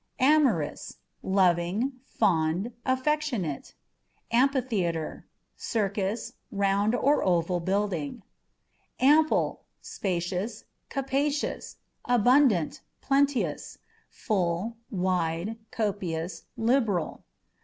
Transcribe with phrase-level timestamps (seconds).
[0.17, 3.75] Amorous â€" loving, fond, affectionate.
[4.31, 8.23] Amphitheatre â€" circus, round or oval building.
[8.99, 13.77] Ample â€" spacious, capacious; abundant, plenteous,
[14.09, 17.23] full, wide, copious, liberal.